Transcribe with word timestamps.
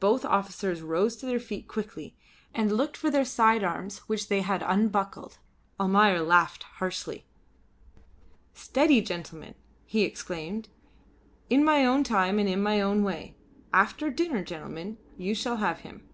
Both 0.00 0.24
officers 0.24 0.82
rose 0.82 1.14
to 1.18 1.26
their 1.26 1.38
feet 1.38 1.68
quickly, 1.68 2.16
and 2.52 2.72
looked 2.72 2.96
for 2.96 3.08
their 3.08 3.24
side 3.24 3.62
arms 3.62 3.98
which 4.08 4.26
they 4.26 4.40
had 4.40 4.64
unbuckled. 4.66 5.38
Almayer 5.78 6.22
laughed 6.22 6.64
harshly. 6.80 7.24
"Steady, 8.52 9.00
gentlemen!" 9.00 9.54
he 9.86 10.02
exclaimed. 10.02 10.70
"In 11.48 11.62
my 11.62 11.86
own 11.86 12.02
time 12.02 12.40
and 12.40 12.48
in 12.48 12.64
my 12.64 12.80
own 12.80 13.04
way. 13.04 13.36
After 13.72 14.10
dinner, 14.10 14.42
gentlemen, 14.42 14.98
you 15.16 15.36
shall 15.36 15.58
have 15.58 15.82
him." 15.82 16.08